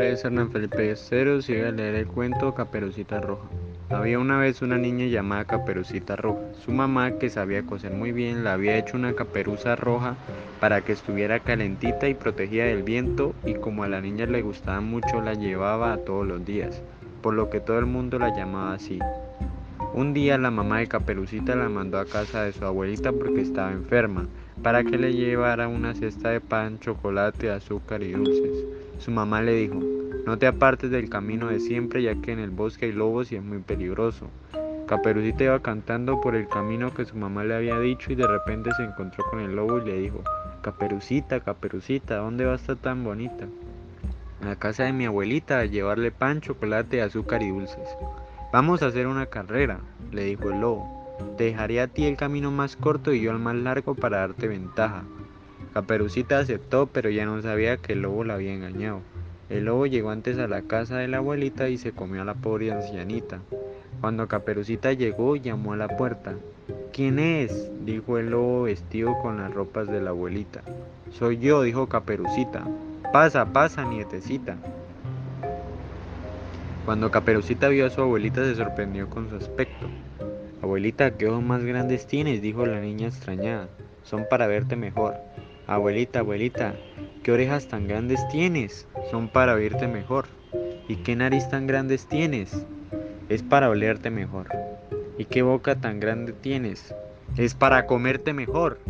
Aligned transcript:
es 0.00 0.24
Hernán 0.24 0.50
Felipe 0.50 0.94
Ceros 0.96 1.48
y 1.48 1.54
voy 1.54 1.64
a 1.64 1.70
leer 1.72 1.94
el 1.96 2.06
cuento 2.06 2.54
Caperucita 2.54 3.20
Roja. 3.20 3.48
Había 3.90 4.18
una 4.18 4.38
vez 4.38 4.62
una 4.62 4.78
niña 4.78 5.06
llamada 5.06 5.44
Caperucita 5.44 6.14
Roja. 6.14 6.40
Su 6.64 6.70
mamá, 6.72 7.18
que 7.18 7.30
sabía 7.30 7.64
coser 7.64 7.92
muy 7.92 8.12
bien, 8.12 8.44
le 8.44 8.50
había 8.50 8.76
hecho 8.76 8.96
una 8.96 9.14
caperuza 9.14 9.76
roja 9.76 10.14
para 10.60 10.82
que 10.82 10.92
estuviera 10.92 11.40
calentita 11.40 12.08
y 12.08 12.14
protegida 12.14 12.64
del 12.64 12.82
viento 12.82 13.34
y 13.44 13.54
como 13.54 13.82
a 13.82 13.88
la 13.88 14.00
niña 14.00 14.26
le 14.26 14.42
gustaba 14.42 14.80
mucho 14.80 15.20
la 15.20 15.34
llevaba 15.34 15.96
todos 15.98 16.26
los 16.26 16.44
días, 16.44 16.80
por 17.22 17.34
lo 17.34 17.50
que 17.50 17.60
todo 17.60 17.78
el 17.78 17.86
mundo 17.86 18.18
la 18.18 18.36
llamaba 18.36 18.74
así. 18.74 18.98
Un 19.94 20.12
día 20.12 20.36
la 20.36 20.50
mamá 20.50 20.78
de 20.78 20.86
Caperucita 20.86 21.56
la 21.56 21.68
mandó 21.68 21.98
a 21.98 22.04
casa 22.04 22.42
de 22.42 22.52
su 22.52 22.64
abuelita 22.64 23.10
porque 23.10 23.40
estaba 23.40 23.72
enferma, 23.72 24.26
para 24.62 24.84
que 24.84 24.98
le 24.98 25.14
llevara 25.14 25.66
una 25.66 25.94
cesta 25.94 26.28
de 26.28 26.40
pan, 26.40 26.78
chocolate, 26.78 27.50
azúcar 27.50 28.02
y 28.02 28.12
dulces. 28.12 28.64
Su 28.98 29.10
mamá 29.10 29.40
le 29.40 29.54
dijo, 29.54 29.80
no 30.26 30.38
te 30.38 30.46
apartes 30.46 30.90
del 30.90 31.08
camino 31.08 31.48
de 31.48 31.58
siempre 31.58 32.02
ya 32.02 32.14
que 32.20 32.32
en 32.32 32.38
el 32.38 32.50
bosque 32.50 32.86
hay 32.86 32.92
lobos 32.92 33.32
y 33.32 33.36
es 33.36 33.42
muy 33.42 33.58
peligroso. 33.58 34.28
Caperucita 34.86 35.44
iba 35.44 35.60
cantando 35.60 36.20
por 36.20 36.36
el 36.36 36.48
camino 36.48 36.92
que 36.92 37.06
su 37.06 37.16
mamá 37.16 37.44
le 37.44 37.54
había 37.54 37.78
dicho 37.78 38.12
y 38.12 38.14
de 38.14 38.26
repente 38.26 38.70
se 38.76 38.84
encontró 38.84 39.24
con 39.30 39.40
el 39.40 39.56
lobo 39.56 39.78
y 39.78 39.86
le 39.86 39.98
dijo, 39.98 40.22
Caperucita, 40.60 41.40
Caperucita, 41.40 42.16
¿dónde 42.16 42.44
va 42.44 42.52
a 42.52 42.56
estar 42.56 42.76
tan 42.76 43.04
bonita? 43.04 43.46
A 44.42 44.46
la 44.46 44.56
casa 44.56 44.84
de 44.84 44.92
mi 44.92 45.06
abuelita 45.06 45.60
a 45.60 45.64
llevarle 45.64 46.10
pan, 46.10 46.40
chocolate, 46.40 47.00
azúcar 47.00 47.42
y 47.42 47.48
dulces. 47.48 47.88
Vamos 48.50 48.82
a 48.82 48.86
hacer 48.86 49.06
una 49.06 49.26
carrera, 49.26 49.80
le 50.10 50.24
dijo 50.24 50.50
el 50.50 50.62
lobo. 50.62 50.88
Dejaré 51.36 51.82
a 51.82 51.86
ti 51.86 52.06
el 52.06 52.16
camino 52.16 52.50
más 52.50 52.76
corto 52.76 53.12
y 53.12 53.20
yo 53.20 53.30
el 53.30 53.38
más 53.38 53.54
largo 53.54 53.94
para 53.94 54.20
darte 54.20 54.48
ventaja. 54.48 55.02
Caperucita 55.74 56.38
aceptó, 56.38 56.86
pero 56.86 57.10
ya 57.10 57.26
no 57.26 57.42
sabía 57.42 57.76
que 57.76 57.92
el 57.92 58.00
lobo 58.00 58.24
la 58.24 58.34
había 58.34 58.54
engañado. 58.54 59.02
El 59.50 59.66
lobo 59.66 59.84
llegó 59.84 60.08
antes 60.08 60.38
a 60.38 60.48
la 60.48 60.62
casa 60.62 60.96
de 60.96 61.08
la 61.08 61.18
abuelita 61.18 61.68
y 61.68 61.76
se 61.76 61.92
comió 61.92 62.22
a 62.22 62.24
la 62.24 62.34
pobre 62.34 62.72
ancianita. 62.72 63.40
Cuando 64.00 64.28
Caperucita 64.28 64.94
llegó, 64.94 65.36
llamó 65.36 65.74
a 65.74 65.76
la 65.76 65.88
puerta. 65.88 66.34
¿Quién 66.90 67.18
es? 67.18 67.70
dijo 67.84 68.16
el 68.16 68.30
lobo 68.30 68.62
vestido 68.62 69.18
con 69.20 69.36
las 69.36 69.52
ropas 69.52 69.88
de 69.88 70.00
la 70.00 70.10
abuelita. 70.10 70.62
Soy 71.10 71.36
yo, 71.36 71.62
dijo 71.62 71.86
Caperucita. 71.86 72.64
Pasa, 73.12 73.44
pasa, 73.52 73.84
nietecita. 73.84 74.56
Cuando 76.88 77.10
Caperucita 77.10 77.68
vio 77.68 77.84
a 77.84 77.90
su 77.90 78.00
abuelita 78.00 78.42
se 78.44 78.54
sorprendió 78.54 79.10
con 79.10 79.28
su 79.28 79.36
aspecto. 79.36 79.90
Abuelita, 80.62 81.18
¿qué 81.18 81.26
ojos 81.26 81.42
más 81.42 81.62
grandes 81.62 82.06
tienes? 82.06 82.40
dijo 82.40 82.64
la 82.64 82.80
niña 82.80 83.08
extrañada. 83.08 83.68
Son 84.04 84.24
para 84.30 84.46
verte 84.46 84.74
mejor. 84.74 85.16
Abuelita, 85.66 86.20
abuelita, 86.20 86.76
¿qué 87.22 87.30
orejas 87.30 87.68
tan 87.68 87.88
grandes 87.88 88.26
tienes? 88.28 88.88
Son 89.10 89.28
para 89.28 89.52
oírte 89.52 89.86
mejor. 89.86 90.28
¿Y 90.88 90.96
qué 90.96 91.14
nariz 91.14 91.46
tan 91.50 91.66
grandes 91.66 92.06
tienes? 92.06 92.64
Es 93.28 93.42
para 93.42 93.68
olerte 93.68 94.08
mejor. 94.08 94.48
¿Y 95.18 95.26
qué 95.26 95.42
boca 95.42 95.78
tan 95.78 96.00
grande 96.00 96.32
tienes? 96.32 96.94
Es 97.36 97.52
para 97.52 97.84
comerte 97.84 98.32
mejor. 98.32 98.80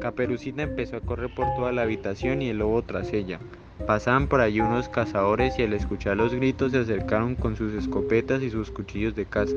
Caperucita 0.00 0.62
empezó 0.62 0.96
a 0.96 1.02
correr 1.02 1.28
por 1.34 1.54
toda 1.56 1.72
la 1.72 1.82
habitación 1.82 2.40
y 2.40 2.48
el 2.48 2.56
lobo 2.56 2.80
tras 2.80 3.12
ella. 3.12 3.38
Pasaban 3.86 4.28
por 4.28 4.40
allí 4.40 4.60
unos 4.60 4.88
cazadores 4.88 5.58
y 5.58 5.62
al 5.62 5.74
escuchar 5.74 6.16
los 6.16 6.32
gritos 6.32 6.72
se 6.72 6.78
acercaron 6.78 7.34
con 7.34 7.54
sus 7.56 7.74
escopetas 7.74 8.42
y 8.42 8.48
sus 8.48 8.70
cuchillos 8.70 9.14
de 9.14 9.26
caza. 9.26 9.56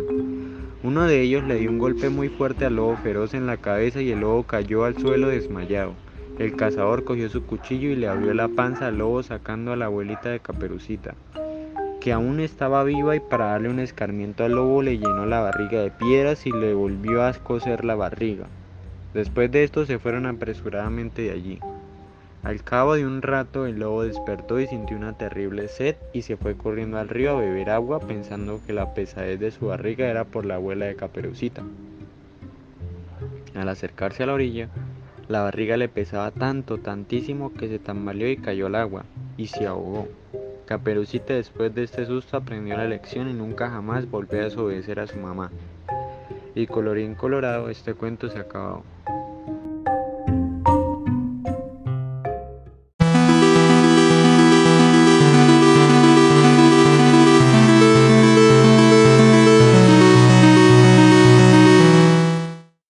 Uno 0.84 1.06
de 1.06 1.22
ellos 1.22 1.44
le 1.46 1.56
dio 1.56 1.70
un 1.70 1.78
golpe 1.78 2.10
muy 2.10 2.28
fuerte 2.28 2.66
al 2.66 2.76
lobo 2.76 2.98
feroz 2.98 3.34
en 3.34 3.48
la 3.48 3.58
cabeza 3.58 4.02
y 4.02 4.12
el 4.12 4.20
lobo 4.20 4.44
cayó 4.44 4.84
al 4.84 4.98
suelo 4.98 5.30
desmayado. 5.30 5.94
El 6.40 6.56
cazador 6.56 7.04
cogió 7.04 7.30
su 7.30 7.46
cuchillo 7.46 7.90
y 7.90 7.96
le 7.96 8.08
abrió 8.08 8.34
la 8.34 8.50
panza 8.50 8.88
al 8.88 8.98
lobo 8.98 9.24
sacando 9.24 9.72
a 9.72 9.76
la 9.78 9.86
abuelita 9.86 10.30
de 10.30 10.40
Caperucita, 10.40 11.16
que 12.02 12.12
aún 12.12 12.40
estaba 12.42 12.84
viva 12.84 13.16
y 13.16 13.20
para 13.20 13.52
darle 13.52 13.70
un 13.70 13.80
escarmiento 13.80 14.44
al 14.44 14.54
lobo 14.54 14.82
le 14.82 14.98
llenó 14.98 15.26
la 15.26 15.40
barriga 15.40 15.82
de 15.82 15.92
piedras 15.92 16.46
y 16.46 16.52
le 16.52 16.74
volvió 16.74 17.24
a 17.24 17.34
coser 17.34 17.86
la 17.86 17.96
barriga. 17.96 18.48
Después 19.14 19.50
de 19.52 19.64
esto 19.64 19.86
se 19.86 20.00
fueron 20.00 20.26
apresuradamente 20.26 21.22
de 21.24 21.32
allí. 21.32 21.60
Al 22.48 22.64
cabo 22.64 22.96
de 22.96 23.06
un 23.06 23.22
rato 23.22 23.66
el 23.66 23.80
lobo 23.80 24.04
despertó 24.04 24.62
y 24.62 24.68
sintió 24.68 24.96
una 24.96 25.18
terrible 25.18 25.68
sed 25.68 25.98
y 26.14 26.22
se 26.22 26.38
fue 26.38 26.56
corriendo 26.56 26.98
al 26.98 27.10
río 27.10 27.32
a 27.32 27.42
beber 27.42 27.70
agua 27.70 28.00
pensando 28.00 28.62
que 28.66 28.72
la 28.72 28.94
pesadez 28.94 29.38
de 29.38 29.52
su 29.52 29.66
barriga 29.66 30.08
era 30.08 30.24
por 30.24 30.46
la 30.46 30.56
abuela 30.56 30.86
de 30.86 30.96
Caperucita. 30.96 31.64
Al 33.54 33.68
acercarse 33.68 34.24
a 34.24 34.28
la 34.28 34.34
orilla, 34.34 34.70
la 35.28 35.42
barriga 35.42 35.76
le 35.76 35.90
pesaba 35.90 36.32
tanto, 36.32 36.78
tantísimo 36.78 37.54
que 37.54 37.68
se 37.68 37.80
tambaleó 37.80 38.30
y 38.30 38.38
cayó 38.38 38.68
al 38.68 38.76
agua 38.76 39.04
y 39.36 39.48
se 39.48 39.68
ahogó. 39.68 40.08
Caperucita 40.68 41.34
después 41.34 41.76
de 41.76 41.84
este 41.84 42.06
susto 42.06 42.38
aprendió 42.38 42.78
la 42.78 42.88
lección 42.88 43.30
y 43.30 43.34
nunca 43.34 43.70
jamás 43.70 44.10
volvió 44.10 44.40
a 44.40 44.46
desobedecer 44.46 45.02
a 45.02 45.08
su 45.08 45.18
mamá. 45.18 45.52
Y 46.56 46.66
colorín 46.66 47.14
colorado, 47.14 47.70
este 47.70 47.94
cuento 47.94 48.30
se 48.30 48.40
acabado. 48.40 48.84